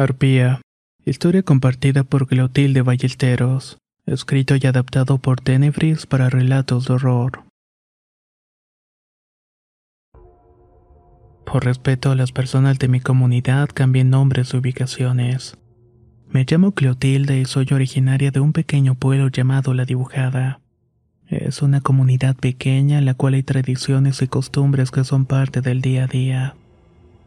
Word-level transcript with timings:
Arpía. 0.00 0.62
Historia 1.04 1.42
compartida 1.42 2.04
por 2.04 2.26
Clotilde 2.26 2.80
Ballesteros. 2.80 3.76
Escrito 4.06 4.56
y 4.56 4.66
adaptado 4.66 5.18
por 5.18 5.42
Tenebris 5.42 6.06
para 6.06 6.30
relatos 6.30 6.86
de 6.86 6.94
horror. 6.94 7.44
Por 11.44 11.66
respeto 11.66 12.10
a 12.10 12.14
las 12.14 12.32
personas 12.32 12.78
de 12.78 12.88
mi 12.88 13.00
comunidad, 13.00 13.68
cambié 13.74 14.04
nombres 14.04 14.54
y 14.54 14.56
ubicaciones. 14.56 15.58
Me 16.30 16.46
llamo 16.48 16.72
Clotilde 16.72 17.38
y 17.38 17.44
soy 17.44 17.66
originaria 17.70 18.30
de 18.30 18.40
un 18.40 18.54
pequeño 18.54 18.94
pueblo 18.94 19.28
llamado 19.28 19.74
La 19.74 19.84
Dibujada. 19.84 20.60
Es 21.28 21.60
una 21.60 21.82
comunidad 21.82 22.36
pequeña 22.36 22.96
en 23.00 23.04
la 23.04 23.12
cual 23.12 23.34
hay 23.34 23.42
tradiciones 23.42 24.22
y 24.22 24.28
costumbres 24.28 24.92
que 24.92 25.04
son 25.04 25.26
parte 25.26 25.60
del 25.60 25.82
día 25.82 26.04
a 26.04 26.06
día. 26.06 26.54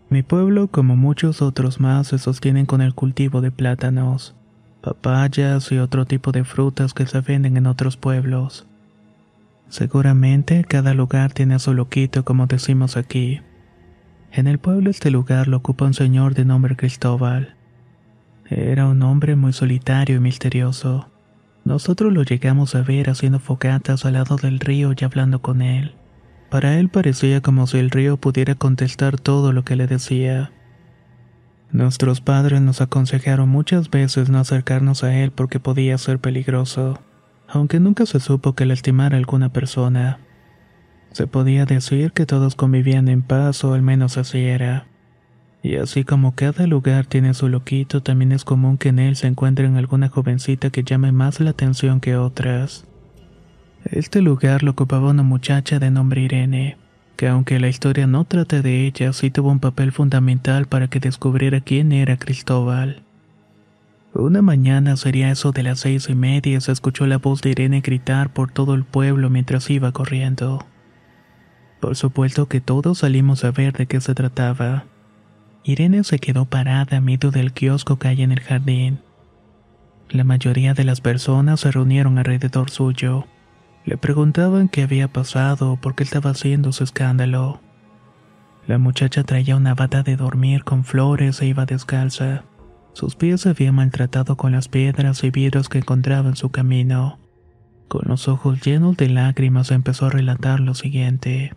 Mi 0.10 0.22
pueblo, 0.22 0.68
como 0.68 0.96
muchos 0.96 1.42
otros 1.42 1.80
más, 1.80 2.08
se 2.08 2.20
sostienen 2.20 2.66
con 2.66 2.82
el 2.82 2.94
cultivo 2.94 3.42
de 3.42 3.52
plátanos, 3.52 4.36
papayas 4.82 5.72
y 5.72 5.80
otro 5.80 6.06
tipo 6.06 6.32
de 6.32 6.44
frutas 6.44 6.94
que 6.94 7.06
se 7.08 7.22
venden 7.22 7.58
en 7.58 7.68
otros 7.68 7.98
pueblos. 7.98 8.68
Seguramente 9.70 10.66
cada 10.66 10.94
lugar 10.94 11.34
tiene 11.34 11.58
su 11.58 11.74
loquito, 11.74 12.24
como 12.24 12.46
decimos 12.46 12.96
aquí. 12.96 13.42
En 14.32 14.48
el 14.48 14.60
pueblo 14.60 14.90
este 14.90 15.10
lugar 15.10 15.48
lo 15.48 15.58
ocupa 15.58 15.86
un 15.86 15.94
señor 15.94 16.36
de 16.36 16.46
nombre 16.46 16.76
Cristóbal. 16.76 17.56
Era 18.50 18.88
un 18.88 19.02
hombre 19.02 19.36
muy 19.36 19.54
solitario 19.54 20.18
y 20.18 20.20
misterioso. 20.20 21.10
Nosotros 21.64 22.12
lo 22.12 22.24
llegamos 22.24 22.76
a 22.76 22.82
ver 22.82 23.10
haciendo 23.10 23.40
fogatas 23.40 24.06
al 24.06 24.14
lado 24.14 24.36
del 24.36 24.60
río 24.60 24.94
y 25.00 25.04
hablando 25.04 25.42
con 25.42 25.62
él. 25.62 25.96
Para 26.54 26.78
él 26.78 26.88
parecía 26.88 27.42
como 27.42 27.66
si 27.66 27.80
el 27.80 27.90
río 27.90 28.18
pudiera 28.18 28.54
contestar 28.54 29.20
todo 29.20 29.54
lo 29.54 29.66
que 29.66 29.76
le 29.76 29.88
decía. 29.88 30.52
Nuestros 31.72 32.22
padres 32.22 32.62
nos 32.62 32.80
aconsejaron 32.80 33.50
muchas 33.50 33.90
veces 33.90 34.30
no 34.30 34.38
acercarnos 34.38 35.04
a 35.04 35.16
él 35.18 35.32
porque 35.32 35.60
podía 35.60 35.98
ser 35.98 36.20
peligroso, 36.20 37.02
aunque 37.48 37.80
nunca 37.80 38.06
se 38.06 38.20
supo 38.20 38.54
que 38.54 38.68
lastimara 38.68 39.18
alguna 39.18 39.50
persona. 39.50 40.20
Se 41.12 41.26
podía 41.26 41.66
decir 41.66 42.12
que 42.12 42.28
todos 42.28 42.54
convivían 42.54 43.08
en 43.08 43.24
paz 43.24 43.64
o 43.64 43.74
al 43.74 43.82
menos 43.82 44.20
así 44.20 44.46
era. 44.46 44.86
Y 45.64 45.78
así 45.78 46.04
como 46.04 46.36
cada 46.36 46.68
lugar 46.68 47.08
tiene 47.08 47.34
su 47.34 47.50
loquito, 47.50 48.04
también 48.04 48.32
es 48.32 48.46
común 48.46 48.78
que 48.78 48.90
en 48.90 49.00
él 49.00 49.16
se 49.16 49.26
encuentren 49.26 49.76
alguna 49.76 50.08
jovencita 50.08 50.70
que 50.70 50.84
llame 50.84 51.12
más 51.12 51.40
la 51.40 51.50
atención 51.50 52.00
que 52.00 52.16
otras. 52.16 52.86
Este 53.86 54.22
lugar 54.22 54.64
lo 54.64 54.72
ocupaba 54.72 55.10
una 55.10 55.24
muchacha 55.24 55.78
de 55.78 55.92
nombre 55.92 56.22
Irene, 56.22 56.78
que 57.18 57.28
aunque 57.28 57.60
la 57.60 57.68
historia 57.68 58.08
no 58.08 58.24
trata 58.24 58.62
de 58.62 58.86
ella, 58.86 59.12
sí 59.12 59.30
tuvo 59.30 59.52
un 59.52 59.60
papel 59.60 59.92
fundamental 59.92 60.68
para 60.68 60.88
que 60.88 61.00
descubriera 61.00 61.60
quién 61.60 61.92
era 61.92 62.18
Cristóbal. 62.18 63.04
Una 64.14 64.42
mañana 64.42 64.96
sería 64.96 65.32
eso 65.32 65.52
de 65.52 65.64
las 65.64 65.80
seis 65.80 66.08
y 66.08 66.16
media 66.16 66.62
se 66.62 66.72
escuchó 66.72 67.08
la 67.08 67.18
voz 67.18 67.42
de 67.42 67.50
Irene 67.50 67.82
gritar 67.82 68.32
por 68.32 68.52
todo 68.52 68.76
el 68.76 68.84
pueblo 68.84 69.30
mientras 69.30 69.70
iba 69.70 69.92
corriendo. 69.92 70.66
Por 71.82 71.96
supuesto 71.96 72.48
que 72.48 72.62
todos 72.62 73.00
salimos 73.00 73.44
a 73.44 73.52
ver 73.52 73.74
de 73.74 73.88
qué 73.88 74.00
se 74.00 74.14
trataba. 74.14 74.86
Irene 75.64 76.04
se 76.04 76.20
quedó 76.20 76.46
parada 76.46 76.98
a 76.98 77.02
medio 77.02 77.32
del 77.32 77.54
kiosco 77.54 77.98
que 77.98 78.08
hay 78.08 78.22
en 78.22 78.32
el 78.32 78.40
jardín. 78.40 79.00
La 80.10 80.24
mayoría 80.24 80.74
de 80.74 80.84
las 80.84 81.02
personas 81.02 81.62
se 81.62 81.72
reunieron 81.72 82.18
alrededor 82.20 82.70
suyo. 82.70 83.26
Le 83.86 83.98
preguntaban 83.98 84.70
qué 84.70 84.84
había 84.84 85.08
pasado 85.08 85.76
por 85.76 85.96
qué 85.96 86.04
estaba 86.04 86.32
haciendo 86.32 86.72
su 86.72 86.84
escándalo. 86.84 87.60
La 88.66 88.78
muchacha 88.78 89.24
traía 89.24 89.58
una 89.58 89.76
bata 89.76 90.04
de 90.04 90.16
dormir 90.16 90.64
con 90.64 90.86
flores 90.86 91.42
e 91.42 91.48
iba 91.48 91.66
descalza. 91.66 92.46
Sus 92.94 93.16
pies 93.16 93.42
se 93.42 93.50
habían 93.50 93.76
maltratado 93.76 94.38
con 94.38 94.54
las 94.54 94.70
piedras 94.70 95.24
y 95.24 95.32
vidrios 95.32 95.68
que 95.68 95.80
encontraba 95.80 96.30
en 96.30 96.38
su 96.38 96.50
camino. 96.50 97.20
Con 97.90 98.04
los 98.06 98.28
ojos 98.30 98.62
llenos 98.62 98.96
de 98.96 99.10
lágrimas 99.10 99.70
empezó 99.72 100.06
a 100.06 100.12
relatar 100.12 100.62
lo 100.62 100.76
siguiente. 100.76 101.54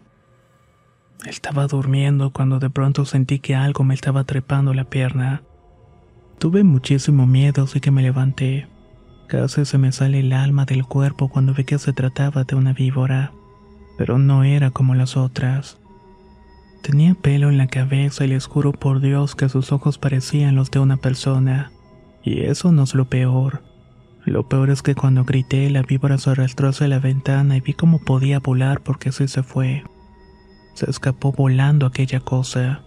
Estaba 1.25 1.67
durmiendo 1.67 2.33
cuando 2.33 2.59
de 2.59 2.71
pronto 2.71 3.05
sentí 3.05 3.39
que 3.39 3.55
algo 3.55 3.85
me 3.85 3.95
estaba 3.95 4.25
trepando 4.25 4.75
la 4.75 4.85
pierna. 4.85 5.43
Tuve 6.39 6.65
muchísimo 6.65 7.27
miedo 7.27 7.65
así 7.65 7.81
que 7.81 7.91
me 7.91 8.03
levanté. 8.03 8.67
Casi 9.29 9.65
se 9.65 9.77
me 9.77 9.91
sale 9.91 10.21
el 10.21 10.33
alma 10.33 10.67
del 10.67 10.85
cuerpo 10.85 11.29
cuando 11.29 11.53
vi 11.53 11.65
que 11.65 11.79
se 11.79 11.93
trataba 11.93 12.45
de 12.45 12.55
una 12.55 12.73
víbora, 12.73 13.33
pero 13.99 14.19
no 14.19 14.45
era 14.45 14.71
como 14.71 14.95
las 14.95 15.17
otras. 15.17 15.79
Tenía 16.83 17.15
pelo 17.15 17.49
en 17.49 17.59
la 17.59 17.67
cabeza 17.67 18.25
y 18.25 18.29
les 18.29 18.47
juro 18.47 18.71
por 18.71 19.01
Dios 19.01 19.35
que 19.35 19.49
sus 19.49 19.73
ojos 19.73 19.99
parecían 19.99 20.55
los 20.55 20.71
de 20.71 20.79
una 20.79 20.97
persona. 20.97 21.73
Y 22.23 22.43
eso 22.43 22.71
no 22.71 22.85
es 22.85 22.95
lo 22.95 23.07
peor. 23.07 23.65
Lo 24.25 24.49
peor 24.49 24.71
es 24.71 24.83
que 24.83 24.95
cuando 24.95 25.25
grité 25.25 25.69
la 25.71 25.83
víbora 25.83 26.19
se 26.19 26.31
arrastró 26.31 26.69
hacia 26.69 26.87
la 26.87 27.01
ventana 27.01 27.57
y 27.57 27.61
vi 27.61 27.73
cómo 27.73 27.99
podía 27.99 28.39
volar 28.39 28.83
porque 28.83 29.09
así 29.09 29.27
se 29.27 29.43
fue. 29.43 29.83
Se 30.75 30.89
escapó 30.89 31.33
volando 31.33 31.87
aquella 31.87 32.21
cosa. 32.21 32.85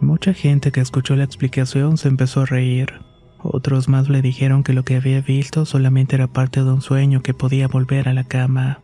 Mucha 0.00 0.32
gente 0.32 0.70
que 0.70 0.80
escuchó 0.80 1.16
la 1.16 1.24
explicación 1.24 1.96
se 1.96 2.06
empezó 2.06 2.42
a 2.42 2.46
reír. 2.46 3.07
Otros 3.40 3.88
más 3.88 4.08
le 4.08 4.20
dijeron 4.20 4.64
que 4.64 4.72
lo 4.72 4.84
que 4.84 4.96
había 4.96 5.20
visto 5.20 5.64
solamente 5.64 6.16
era 6.16 6.26
parte 6.26 6.62
de 6.64 6.70
un 6.70 6.82
sueño 6.82 7.22
que 7.22 7.34
podía 7.34 7.68
volver 7.68 8.08
a 8.08 8.14
la 8.14 8.24
cama. 8.24 8.80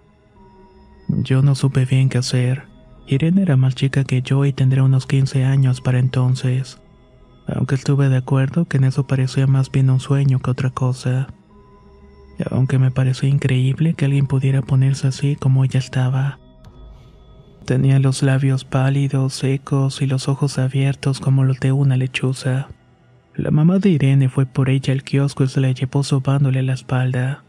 Yo 1.08 1.42
no 1.42 1.54
supe 1.54 1.84
bien 1.84 2.08
qué 2.08 2.18
hacer. 2.18 2.64
Irene 3.06 3.42
era 3.42 3.56
más 3.56 3.74
chica 3.74 4.04
que 4.04 4.22
yo 4.22 4.44
y 4.44 4.52
tendría 4.52 4.84
unos 4.84 5.06
15 5.06 5.44
años 5.44 5.80
para 5.80 5.98
entonces. 5.98 6.80
Aunque 7.46 7.74
estuve 7.74 8.08
de 8.08 8.16
acuerdo 8.16 8.64
que 8.64 8.78
en 8.78 8.84
eso 8.84 9.06
parecía 9.06 9.46
más 9.46 9.70
bien 9.70 9.90
un 9.90 10.00
sueño 10.00 10.38
que 10.38 10.50
otra 10.50 10.70
cosa. 10.70 11.28
Aunque 12.50 12.78
me 12.78 12.90
pareció 12.90 13.28
increíble 13.28 13.94
que 13.94 14.06
alguien 14.06 14.26
pudiera 14.26 14.62
ponerse 14.62 15.08
así 15.08 15.36
como 15.36 15.64
ella 15.64 15.78
estaba. 15.78 16.38
Tenía 17.64 17.98
los 17.98 18.22
labios 18.22 18.64
pálidos, 18.64 19.34
secos 19.34 20.02
y 20.02 20.06
los 20.06 20.28
ojos 20.28 20.58
abiertos 20.58 21.20
como 21.20 21.44
los 21.44 21.60
de 21.60 21.72
una 21.72 21.96
lechuza. 21.96 22.68
La 23.36 23.50
mamá 23.50 23.80
de 23.80 23.88
Irene 23.90 24.28
fue 24.28 24.46
por 24.46 24.70
ella 24.70 24.92
al 24.92 25.02
kiosco 25.02 25.42
y 25.42 25.48
se 25.48 25.60
la 25.60 25.72
llevó 25.72 26.04
sobándole 26.04 26.62
la 26.62 26.74
espalda. 26.74 27.42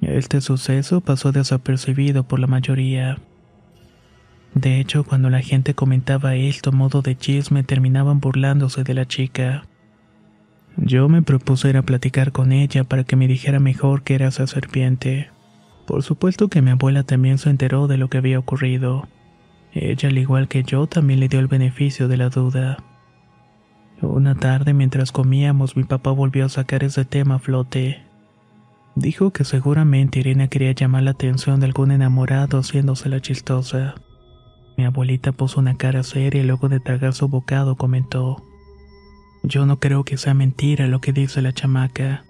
Este 0.00 0.40
suceso 0.40 1.00
pasó 1.00 1.30
desapercibido 1.30 2.24
por 2.24 2.40
la 2.40 2.48
mayoría. 2.48 3.18
De 4.54 4.80
hecho, 4.80 5.04
cuando 5.04 5.30
la 5.30 5.40
gente 5.40 5.74
comentaba 5.74 6.34
esto 6.34 6.72
modo 6.72 7.00
de 7.00 7.16
chisme, 7.16 7.62
terminaban 7.62 8.18
burlándose 8.18 8.82
de 8.82 8.94
la 8.94 9.06
chica. 9.06 9.64
Yo 10.76 11.08
me 11.08 11.22
propuse 11.22 11.68
ir 11.68 11.76
a 11.76 11.82
platicar 11.82 12.32
con 12.32 12.50
ella 12.50 12.82
para 12.82 13.04
que 13.04 13.14
me 13.14 13.28
dijera 13.28 13.60
mejor 13.60 14.02
qué 14.02 14.14
era 14.14 14.28
esa 14.28 14.48
serpiente. 14.48 15.30
Por 15.86 16.02
supuesto 16.02 16.48
que 16.48 16.60
mi 16.60 16.70
abuela 16.70 17.04
también 17.04 17.38
se 17.38 17.50
enteró 17.50 17.86
de 17.86 17.98
lo 17.98 18.08
que 18.08 18.18
había 18.18 18.38
ocurrido. 18.38 19.08
Ella, 19.72 20.08
al 20.08 20.18
igual 20.18 20.48
que 20.48 20.64
yo, 20.64 20.86
también 20.86 21.20
le 21.20 21.28
dio 21.28 21.38
el 21.38 21.46
beneficio 21.46 22.08
de 22.08 22.16
la 22.16 22.30
duda. 22.30 22.78
Una 24.00 24.36
tarde 24.36 24.74
mientras 24.74 25.10
comíamos 25.10 25.76
mi 25.76 25.82
papá 25.82 26.12
volvió 26.12 26.44
a 26.44 26.48
sacar 26.48 26.84
ese 26.84 27.04
tema 27.04 27.36
a 27.36 27.38
flote. 27.40 28.00
Dijo 28.94 29.32
que 29.32 29.44
seguramente 29.44 30.20
Irene 30.20 30.48
quería 30.48 30.72
llamar 30.72 31.02
la 31.02 31.12
atención 31.12 31.58
de 31.58 31.66
algún 31.66 31.90
enamorado 31.90 32.58
haciéndose 32.58 33.08
la 33.08 33.20
chistosa. 33.20 33.96
Mi 34.76 34.84
abuelita 34.84 35.32
puso 35.32 35.58
una 35.58 35.76
cara 35.76 36.04
seria 36.04 36.42
y 36.42 36.44
luego 36.46 36.68
de 36.68 36.78
tragar 36.78 37.12
su 37.12 37.28
bocado 37.28 37.74
comentó. 37.74 38.42
Yo 39.42 39.66
no 39.66 39.80
creo 39.80 40.04
que 40.04 40.16
sea 40.16 40.34
mentira 40.34 40.86
lo 40.86 41.00
que 41.00 41.12
dice 41.12 41.42
la 41.42 41.52
chamaca. 41.52 42.24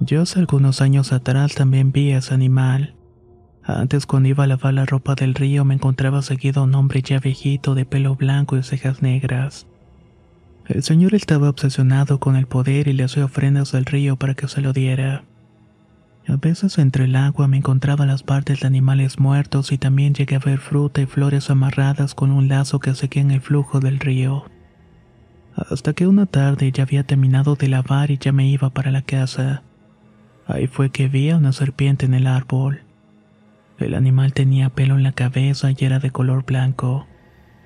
Yo 0.00 0.22
hace 0.22 0.40
algunos 0.40 0.82
años 0.82 1.12
atrás 1.12 1.54
también 1.54 1.92
vi 1.92 2.12
a 2.12 2.18
ese 2.18 2.34
animal. 2.34 2.96
Antes 3.62 4.04
cuando 4.04 4.28
iba 4.28 4.44
a 4.44 4.46
lavar 4.46 4.74
la 4.74 4.84
ropa 4.84 5.14
del 5.14 5.34
río 5.34 5.64
me 5.64 5.74
encontraba 5.74 6.20
seguido 6.20 6.64
un 6.64 6.74
hombre 6.74 7.00
ya 7.00 7.18
viejito 7.18 7.74
de 7.74 7.86
pelo 7.86 8.16
blanco 8.16 8.58
y 8.58 8.62
cejas 8.62 9.00
negras. 9.00 9.69
El 10.70 10.84
señor 10.84 11.16
estaba 11.16 11.48
obsesionado 11.48 12.20
con 12.20 12.36
el 12.36 12.46
poder 12.46 12.86
y 12.86 12.92
le 12.92 13.02
hacía 13.02 13.24
ofrendas 13.24 13.74
al 13.74 13.86
río 13.86 14.14
para 14.14 14.34
que 14.34 14.46
se 14.46 14.60
lo 14.60 14.72
diera. 14.72 15.24
A 16.28 16.36
veces 16.36 16.78
entre 16.78 17.06
el 17.06 17.16
agua 17.16 17.48
me 17.48 17.56
encontraba 17.56 18.06
las 18.06 18.22
partes 18.22 18.60
de 18.60 18.68
animales 18.68 19.18
muertos 19.18 19.72
y 19.72 19.78
también 19.78 20.14
llegué 20.14 20.36
a 20.36 20.38
ver 20.38 20.58
fruta 20.58 21.00
y 21.00 21.06
flores 21.06 21.50
amarradas 21.50 22.14
con 22.14 22.30
un 22.30 22.46
lazo 22.46 22.78
que 22.78 22.94
seguía 22.94 23.22
en 23.22 23.32
el 23.32 23.40
flujo 23.40 23.80
del 23.80 23.98
río. 23.98 24.44
Hasta 25.56 25.92
que 25.92 26.06
una 26.06 26.26
tarde 26.26 26.70
ya 26.70 26.84
había 26.84 27.02
terminado 27.02 27.56
de 27.56 27.66
lavar 27.66 28.12
y 28.12 28.18
ya 28.18 28.30
me 28.30 28.46
iba 28.46 28.70
para 28.70 28.92
la 28.92 29.02
casa. 29.02 29.64
Ahí 30.46 30.68
fue 30.68 30.90
que 30.90 31.08
vi 31.08 31.30
a 31.30 31.36
una 31.38 31.52
serpiente 31.52 32.06
en 32.06 32.14
el 32.14 32.28
árbol. 32.28 32.82
El 33.78 33.94
animal 33.94 34.34
tenía 34.34 34.70
pelo 34.70 34.94
en 34.94 35.02
la 35.02 35.12
cabeza 35.12 35.72
y 35.72 35.84
era 35.84 35.98
de 35.98 36.12
color 36.12 36.44
blanco. 36.44 37.08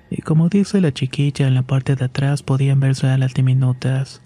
Y 0.09 0.21
como 0.21 0.49
dice 0.49 0.81
la 0.81 0.93
chiquilla, 0.93 1.47
en 1.47 1.55
la 1.55 1.63
parte 1.63 1.95
de 1.95 2.05
atrás 2.05 2.43
podían 2.43 2.79
verse 2.79 3.07
alas 3.07 3.33
diminutas. 3.33 4.21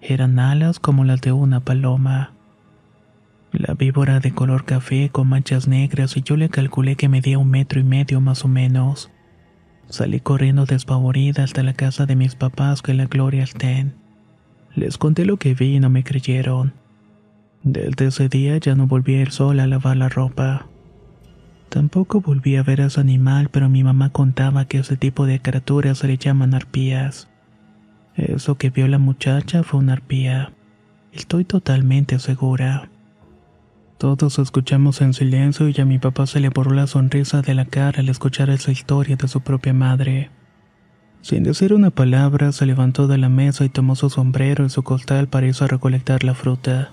Eran 0.00 0.38
alas 0.38 0.80
como 0.80 1.04
las 1.04 1.20
de 1.20 1.32
una 1.32 1.60
paloma. 1.60 2.32
La 3.52 3.74
víbora 3.74 4.18
de 4.20 4.32
color 4.32 4.64
café 4.64 5.10
con 5.10 5.28
manchas 5.28 5.68
negras 5.68 6.16
y 6.16 6.22
yo 6.22 6.36
le 6.36 6.48
calculé 6.48 6.96
que 6.96 7.08
medía 7.08 7.38
un 7.38 7.50
metro 7.50 7.80
y 7.80 7.84
medio 7.84 8.20
más 8.20 8.44
o 8.44 8.48
menos. 8.48 9.10
Salí 9.88 10.18
corriendo 10.18 10.66
despavorida 10.66 11.44
hasta 11.44 11.62
la 11.62 11.74
casa 11.74 12.06
de 12.06 12.16
mis 12.16 12.34
papás 12.34 12.82
que 12.82 12.94
la 12.94 13.06
gloria 13.06 13.44
estén. 13.44 13.94
Les 14.74 14.98
conté 14.98 15.24
lo 15.24 15.36
que 15.36 15.54
vi 15.54 15.76
y 15.76 15.80
no 15.80 15.88
me 15.88 16.02
creyeron. 16.02 16.74
Desde 17.62 18.06
ese 18.06 18.28
día 18.28 18.58
ya 18.58 18.74
no 18.74 18.86
volví 18.86 19.14
a 19.14 19.22
ir 19.22 19.30
sola 19.30 19.64
a 19.64 19.66
lavar 19.66 19.96
la 19.96 20.08
ropa. 20.08 20.66
Tampoco 21.74 22.20
volví 22.20 22.54
a 22.54 22.62
ver 22.62 22.80
a 22.80 22.86
ese 22.86 23.00
animal, 23.00 23.48
pero 23.50 23.68
mi 23.68 23.82
mamá 23.82 24.10
contaba 24.10 24.66
que 24.66 24.78
ese 24.78 24.96
tipo 24.96 25.26
de 25.26 25.42
criaturas 25.42 25.98
se 25.98 26.06
le 26.06 26.18
llaman 26.18 26.54
arpías. 26.54 27.28
Eso 28.14 28.54
que 28.54 28.70
vio 28.70 28.86
la 28.86 28.98
muchacha 28.98 29.64
fue 29.64 29.80
una 29.80 29.94
arpía. 29.94 30.52
Estoy 31.10 31.44
totalmente 31.44 32.20
segura. 32.20 32.90
Todos 33.98 34.38
escuchamos 34.38 35.00
en 35.00 35.14
silencio 35.14 35.68
y 35.68 35.74
a 35.80 35.84
mi 35.84 35.98
papá 35.98 36.28
se 36.28 36.38
le 36.38 36.50
borró 36.50 36.70
la 36.70 36.86
sonrisa 36.86 37.42
de 37.42 37.54
la 37.54 37.64
cara 37.64 37.98
al 37.98 38.08
escuchar 38.08 38.50
esa 38.50 38.70
historia 38.70 39.16
de 39.16 39.26
su 39.26 39.40
propia 39.40 39.72
madre. 39.74 40.30
Sin 41.22 41.42
decir 41.42 41.74
una 41.74 41.90
palabra, 41.90 42.52
se 42.52 42.66
levantó 42.66 43.08
de 43.08 43.18
la 43.18 43.28
mesa 43.28 43.64
y 43.64 43.68
tomó 43.68 43.96
su 43.96 44.10
sombrero 44.10 44.64
y 44.64 44.70
su 44.70 44.84
costal 44.84 45.26
para 45.26 45.48
irse 45.48 45.64
a 45.64 45.66
recolectar 45.66 46.22
la 46.22 46.34
fruta. 46.34 46.92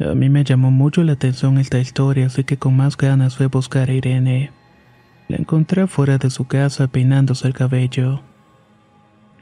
A 0.00 0.14
mí 0.14 0.30
me 0.30 0.44
llamó 0.44 0.70
mucho 0.70 1.04
la 1.04 1.12
atención 1.12 1.58
esta 1.58 1.78
historia, 1.78 2.26
así 2.26 2.44
que 2.44 2.56
con 2.56 2.74
más 2.74 2.96
ganas 2.96 3.36
fui 3.36 3.46
a 3.46 3.50
buscar 3.50 3.90
a 3.90 3.92
Irene. 3.92 4.50
La 5.28 5.36
encontré 5.36 5.86
fuera 5.86 6.16
de 6.16 6.30
su 6.30 6.46
casa 6.46 6.88
peinándose 6.88 7.46
el 7.46 7.52
cabello. 7.52 8.22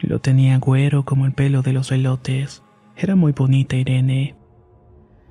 Lo 0.00 0.19
tenía 0.20 0.58
güero 0.58 1.05
como 1.05 1.26
el 1.26 1.32
pelo 1.32 1.62
de 1.62 1.72
los 1.72 1.93
elotes. 1.93 2.62
Era 2.96 3.14
muy 3.14 3.32
bonita 3.32 3.76
Irene. 3.76 4.34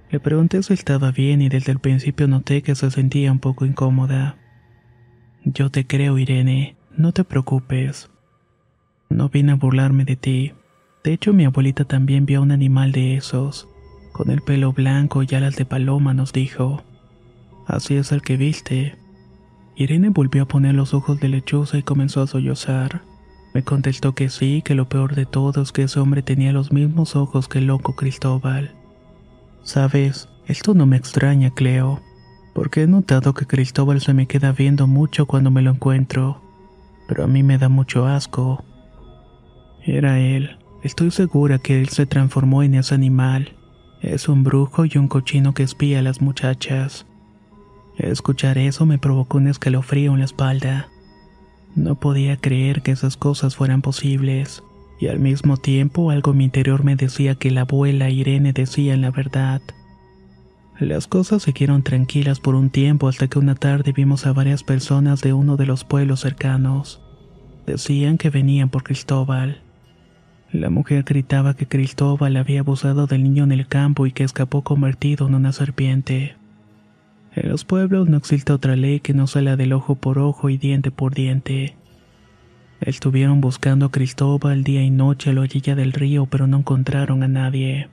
Le 0.10 0.22
pregunté 0.22 0.64
si 0.64 0.74
estaba 0.74 1.12
bien 1.12 1.42
y 1.42 1.50
desde 1.50 1.74
el 1.74 1.80
principio 1.80 2.30
noté 2.30 2.62
que 2.62 2.76
se 2.76 2.90
sentía 2.90 3.30
un 3.30 3.40
poco 3.40 3.66
incómoda. 3.66 4.38
Yo 5.44 5.70
te 5.70 5.86
creo, 5.86 6.18
Irene, 6.18 6.78
no 6.96 7.12
te 7.12 7.26
preocupes. 7.26 8.10
No 9.10 9.28
vine 9.28 9.52
a 9.52 9.56
burlarme 9.56 10.06
de 10.06 10.16
ti. 10.16 10.54
De 11.04 11.12
hecho, 11.12 11.34
mi 11.34 11.44
abuelita 11.44 11.84
también 11.84 12.26
vio 12.26 12.42
un 12.42 12.52
animal 12.52 12.94
de 12.94 13.16
esos, 13.16 13.68
con 14.18 14.32
el 14.32 14.42
pelo 14.42 14.74
blanco 14.74 15.22
y 15.22 15.36
alas 15.36 15.58
de 15.58 15.66
paloma, 15.66 16.16
nos 16.16 16.34
dijo. 16.34 16.82
Así 17.68 17.96
es 17.96 18.12
el 18.12 18.24
que 18.24 18.36
viste. 18.36 18.98
Irene 19.76 20.10
volvió 20.10 20.44
a 20.44 20.48
poner 20.48 20.74
los 20.74 20.96
ojos 20.96 21.20
de 21.20 21.30
lechuza 21.30 21.78
y 21.78 21.84
comenzó 21.84 22.22
a 22.24 22.28
sollozar. 22.28 23.04
Me 23.54 23.62
contestó 23.62 24.16
que 24.16 24.30
sí, 24.30 24.64
que 24.66 24.74
lo 24.74 24.90
peor 24.90 25.14
de 25.14 25.28
todo 25.28 25.62
es 25.62 25.72
que 25.72 25.84
ese 25.84 26.00
hombre 26.00 26.24
tenía 26.24 26.52
los 26.52 26.72
mismos 26.72 27.16
ojos 27.16 27.48
que 27.48 27.60
el 27.60 27.68
loco 27.68 27.96
Cristóbal. 27.96 28.74
Sabes, 29.62 30.30
esto 30.48 30.74
no 30.74 30.88
me 30.88 30.98
extraña, 30.98 31.52
Cleo, 31.52 32.02
porque 32.56 32.84
he 32.84 32.88
notado 32.88 33.36
que 33.36 33.46
Cristóbal 33.46 34.02
se 34.02 34.16
me 34.16 34.26
queda 34.26 34.52
viendo 34.52 34.88
mucho 34.88 35.28
cuando 35.28 35.52
me 35.52 35.62
lo 35.62 35.70
encuentro, 35.70 36.42
pero 37.08 37.26
a 37.26 37.28
mí 37.28 37.44
me 37.44 37.60
da 37.60 37.70
mucho 37.70 38.08
asco. 38.08 38.66
Era 39.84 40.20
él, 40.20 40.58
estoy 40.82 41.12
segura 41.12 41.60
que 41.60 41.80
él 41.80 41.90
se 41.90 42.08
transformó 42.08 42.64
en 42.64 42.74
ese 42.74 42.96
animal. 42.96 43.57
Es 44.02 44.30
un 44.30 44.44
brujo 44.44 44.86
y 44.86 44.98
un 44.98 45.08
cochino 45.08 45.54
que 45.54 45.64
espía 45.64 46.00
a 46.00 46.02
las 46.02 46.22
muchachas. 46.22 47.06
Escuchar 47.98 48.58
eso 48.58 48.86
me 48.86 49.00
provocó 49.00 49.38
un 49.38 49.48
escalofrío 49.48 50.14
en 50.14 50.20
la 50.20 50.26
espalda. 50.26 50.90
No 51.76 51.96
podía 51.96 52.38
creer 52.38 52.82
que 52.82 52.92
esas 52.92 53.18
cosas 53.18 53.56
fueran 53.56 53.82
posibles 53.82 54.64
y 55.00 55.08
al 55.08 55.20
mismo 55.20 55.58
tiempo 55.58 56.12
algo 56.12 56.32
en 56.32 56.38
mi 56.38 56.44
interior 56.46 56.84
me 56.84 56.96
decía 56.96 57.36
que 57.36 57.52
la 57.52 57.62
abuela 57.62 58.10
Irene 58.10 58.54
decían 58.54 59.02
la 59.02 59.12
verdad. 59.12 59.62
Las 60.80 61.08
cosas 61.08 61.44
siguieron 61.44 61.82
tranquilas 61.82 62.40
por 62.40 62.54
un 62.54 62.70
tiempo 62.70 63.08
hasta 63.08 63.28
que 63.28 63.40
una 63.40 63.56
tarde 63.56 63.94
vimos 63.94 64.28
a 64.28 64.34
varias 64.34 64.64
personas 64.64 65.22
de 65.22 65.34
uno 65.34 65.58
de 65.58 65.66
los 65.66 65.84
pueblos 65.84 66.20
cercanos. 66.20 67.02
Decían 67.66 68.18
que 68.18 68.30
venían 68.30 68.70
por 68.70 68.84
Cristóbal. 68.84 69.64
La 70.52 70.70
mujer 70.70 71.04
gritaba 71.04 71.56
que 71.56 71.68
Cristóbal 71.68 72.38
había 72.38 72.62
abusado 72.62 73.06
del 73.06 73.24
niño 73.24 73.44
en 73.44 73.52
el 73.52 73.68
campo 73.68 74.06
y 74.06 74.14
que 74.14 74.24
escapó 74.24 74.62
convertido 74.62 75.28
en 75.28 75.36
una 75.36 75.52
serpiente. 75.52 76.36
En 77.36 77.50
los 77.50 77.66
pueblos 77.66 78.08
no 78.08 78.18
existe 78.18 78.54
otra 78.54 78.78
ley 78.78 79.02
que 79.02 79.14
no 79.14 79.28
sea 79.28 79.42
la 79.42 79.58
del 79.58 79.74
ojo 79.74 79.96
por 79.96 80.20
ojo 80.20 80.50
y 80.50 80.58
diente 80.58 80.90
por 80.90 81.14
diente. 81.14 81.76
Estuvieron 82.80 83.42
buscando 83.42 83.88
a 83.88 83.92
Cristóbal 83.92 84.64
día 84.64 84.84
y 84.84 84.90
noche 84.90 85.32
a 85.32 85.34
la 85.34 85.42
orilla 85.42 85.76
del 85.76 85.92
río, 85.92 86.28
pero 86.28 86.48
no 86.48 86.60
encontraron 86.60 87.24
a 87.24 87.28
nadie. 87.28 87.90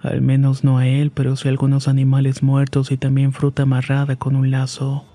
Al 0.00 0.20
menos 0.20 0.62
no 0.62 0.78
a 0.78 0.86
él, 0.86 1.10
pero 1.10 1.34
sí 1.34 1.48
a 1.48 1.50
algunos 1.50 1.88
animales 1.88 2.42
muertos 2.42 2.92
y 2.92 2.98
también 2.98 3.32
fruta 3.32 3.64
amarrada 3.64 4.16
con 4.16 4.36
un 4.36 4.50
lazo. 4.50 5.06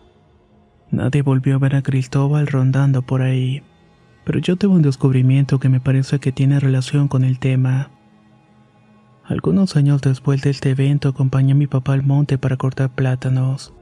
Nadie 0.92 1.22
volvió 1.22 1.56
a 1.56 1.60
ver 1.60 1.76
a 1.76 1.84
Cristóbal 1.84 2.48
rondando 2.48 3.04
por 3.04 3.22
ahí, 3.22 3.62
pero 4.30 4.42
yo 4.42 4.58
tuve 4.58 4.76
un 4.76 4.84
descubrimiento 4.84 5.60
que 5.60 5.70
me 5.70 5.80
parece 5.80 6.20
que 6.20 6.32
tiene 6.32 6.60
relación 6.60 7.08
con 7.08 7.24
el 7.24 7.40
tema. 7.40 7.90
Algunos 9.26 9.76
años 9.76 10.04
después 10.04 10.44
de 10.44 10.52
este 10.52 10.70
evento 10.70 11.10
acompañé 11.10 11.54
a 11.54 11.56
mi 11.56 11.66
papá 11.66 11.94
al 11.94 12.04
monte 12.04 12.38
para 12.38 12.56
cortar 12.56 12.94
plátanos. 12.94 13.74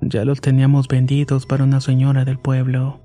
Ya 0.00 0.24
los 0.24 0.40
teníamos 0.40 0.88
vendidos 0.88 1.46
para 1.46 1.62
una 1.62 1.80
señora 1.80 2.24
del 2.24 2.40
pueblo. 2.40 3.00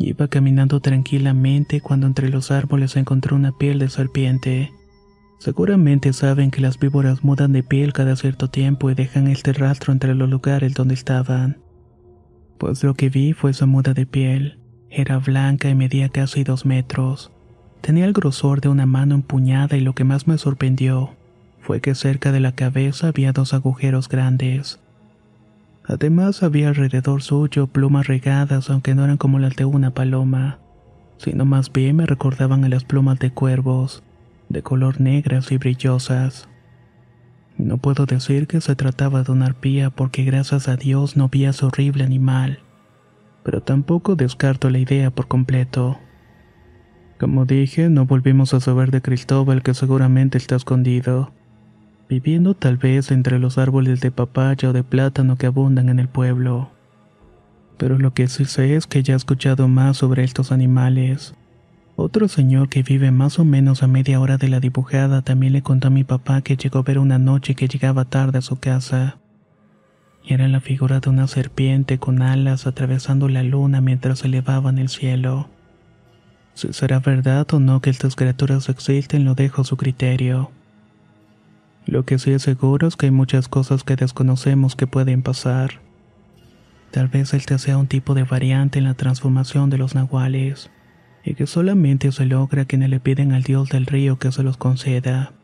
Iba 0.00 0.26
caminando 0.26 0.80
tranquilamente 0.80 1.80
cuando 1.80 2.08
entre 2.08 2.28
los 2.28 2.50
árboles 2.50 2.96
encontré 2.96 3.36
una 3.36 3.56
piel 3.56 3.78
de 3.78 3.88
serpiente. 3.88 4.72
Seguramente 5.38 6.12
saben 6.12 6.50
que 6.50 6.60
las 6.60 6.76
víboras 6.80 7.22
mudan 7.22 7.52
de 7.52 7.62
piel 7.62 7.92
cada 7.92 8.16
cierto 8.16 8.50
tiempo 8.50 8.90
y 8.90 8.96
dejan 8.96 9.28
este 9.28 9.52
rastro 9.52 9.92
entre 9.92 10.16
los 10.16 10.28
lugares 10.28 10.74
donde 10.74 10.94
estaban. 10.94 11.58
Pues 12.58 12.82
lo 12.82 12.94
que 12.94 13.10
vi 13.10 13.32
fue 13.32 13.52
esa 13.52 13.66
muda 13.66 13.94
de 13.94 14.06
piel. 14.06 14.65
Era 14.90 15.18
blanca 15.18 15.68
y 15.68 15.74
medía 15.74 16.08
casi 16.08 16.44
dos 16.44 16.64
metros. 16.64 17.30
Tenía 17.80 18.04
el 18.04 18.12
grosor 18.12 18.60
de 18.60 18.68
una 18.68 18.86
mano 18.86 19.14
empuñada 19.14 19.76
y 19.76 19.80
lo 19.80 19.94
que 19.94 20.04
más 20.04 20.26
me 20.26 20.38
sorprendió 20.38 21.14
fue 21.60 21.80
que 21.80 21.94
cerca 21.94 22.30
de 22.32 22.40
la 22.40 22.52
cabeza 22.52 23.08
había 23.08 23.32
dos 23.32 23.52
agujeros 23.52 24.08
grandes. 24.08 24.80
Además 25.84 26.42
había 26.42 26.68
alrededor 26.68 27.22
suyo 27.22 27.66
plumas 27.66 28.06
regadas, 28.06 28.70
aunque 28.70 28.94
no 28.94 29.04
eran 29.04 29.16
como 29.16 29.38
las 29.38 29.56
de 29.56 29.64
una 29.64 29.90
paloma, 29.92 30.58
sino 31.18 31.44
más 31.44 31.72
bien 31.72 31.96
me 31.96 32.06
recordaban 32.06 32.64
a 32.64 32.68
las 32.68 32.84
plumas 32.84 33.18
de 33.18 33.30
cuervos, 33.30 34.02
de 34.48 34.62
color 34.62 35.00
negras 35.00 35.50
y 35.52 35.58
brillosas. 35.58 36.48
No 37.58 37.78
puedo 37.78 38.06
decir 38.06 38.46
que 38.46 38.60
se 38.60 38.76
trataba 38.76 39.22
de 39.22 39.32
una 39.32 39.46
arpía 39.46 39.90
porque 39.90 40.24
gracias 40.24 40.68
a 40.68 40.76
Dios 40.76 41.16
no 41.16 41.28
vi 41.28 41.46
a 41.46 41.50
ese 41.50 41.64
horrible 41.64 42.04
animal, 42.04 42.60
pero 43.46 43.60
tampoco 43.60 44.16
descarto 44.16 44.70
la 44.70 44.78
idea 44.78 45.12
por 45.12 45.28
completo. 45.28 46.00
Como 47.16 47.44
dije, 47.44 47.88
no 47.88 48.04
volvimos 48.04 48.52
a 48.54 48.60
saber 48.60 48.90
de 48.90 49.00
Cristóbal 49.00 49.62
que 49.62 49.72
seguramente 49.72 50.36
está 50.36 50.56
escondido 50.56 51.30
viviendo 52.08 52.54
tal 52.54 52.76
vez 52.76 53.12
entre 53.12 53.38
los 53.38 53.56
árboles 53.56 54.00
de 54.00 54.10
papaya 54.10 54.70
o 54.70 54.72
de 54.72 54.82
plátano 54.82 55.36
que 55.36 55.46
abundan 55.46 55.88
en 55.88 56.00
el 56.00 56.08
pueblo. 56.08 56.70
Pero 57.78 58.00
lo 58.00 58.12
que 58.14 58.26
sí 58.26 58.46
sé 58.46 58.74
es 58.74 58.88
que 58.88 59.04
ya 59.04 59.14
he 59.14 59.16
escuchado 59.16 59.68
más 59.68 59.98
sobre 59.98 60.24
estos 60.24 60.50
animales. 60.50 61.36
Otro 61.94 62.26
señor 62.26 62.68
que 62.68 62.82
vive 62.82 63.12
más 63.12 63.38
o 63.38 63.44
menos 63.44 63.84
a 63.84 63.86
media 63.86 64.18
hora 64.18 64.38
de 64.38 64.48
la 64.48 64.58
dibujada 64.58 65.22
también 65.22 65.52
le 65.52 65.62
contó 65.62 65.86
a 65.86 65.92
mi 65.92 66.02
papá 66.02 66.42
que 66.42 66.56
llegó 66.56 66.80
a 66.80 66.82
ver 66.82 66.98
una 66.98 67.20
noche 67.20 67.54
que 67.54 67.68
llegaba 67.68 68.06
tarde 68.06 68.38
a 68.38 68.42
su 68.42 68.58
casa. 68.58 69.18
Y 70.26 70.34
era 70.34 70.48
la 70.48 70.60
figura 70.60 70.98
de 70.98 71.08
una 71.08 71.28
serpiente 71.28 71.98
con 71.98 72.20
alas 72.20 72.66
atravesando 72.66 73.28
la 73.28 73.44
luna 73.44 73.80
mientras 73.80 74.18
se 74.18 74.26
elevaba 74.26 74.70
en 74.70 74.78
el 74.78 74.88
cielo. 74.88 75.48
Si 76.54 76.72
será 76.72 76.98
verdad 76.98 77.46
o 77.54 77.60
no 77.60 77.80
que 77.80 77.90
estas 77.90 78.16
criaturas 78.16 78.68
existen 78.68 79.24
lo 79.24 79.36
dejo 79.36 79.62
a 79.62 79.64
su 79.64 79.76
criterio. 79.76 80.50
Lo 81.86 82.04
que 82.04 82.18
sí 82.18 82.32
es 82.32 82.42
seguro 82.42 82.88
es 82.88 82.96
que 82.96 83.06
hay 83.06 83.12
muchas 83.12 83.46
cosas 83.46 83.84
que 83.84 83.94
desconocemos 83.94 84.74
que 84.74 84.88
pueden 84.88 85.22
pasar. 85.22 85.80
Tal 86.90 87.06
vez 87.06 87.32
este 87.32 87.58
sea 87.58 87.78
un 87.78 87.86
tipo 87.86 88.14
de 88.14 88.24
variante 88.24 88.80
en 88.80 88.86
la 88.86 88.94
transformación 88.94 89.70
de 89.70 89.78
los 89.78 89.94
nahuales, 89.94 90.70
y 91.22 91.34
que 91.34 91.46
solamente 91.46 92.10
se 92.10 92.26
logra 92.26 92.64
quienes 92.64 92.90
le 92.90 92.98
piden 92.98 93.32
al 93.32 93.44
dios 93.44 93.68
del 93.68 93.86
río 93.86 94.18
que 94.18 94.32
se 94.32 94.42
los 94.42 94.56
conceda. 94.56 95.35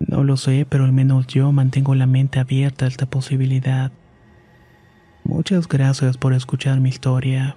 No 0.00 0.24
lo 0.24 0.36
sé, 0.36 0.66
pero 0.68 0.84
al 0.84 0.92
menos 0.92 1.26
yo 1.26 1.52
mantengo 1.52 1.94
la 1.94 2.06
mente 2.06 2.40
abierta 2.40 2.86
a 2.86 2.88
esta 2.88 3.06
posibilidad. 3.06 3.92
Muchas 5.24 5.68
gracias 5.68 6.16
por 6.16 6.32
escuchar 6.32 6.80
mi 6.80 6.88
historia. 6.88 7.56